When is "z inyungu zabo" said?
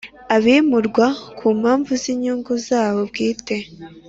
2.01-2.99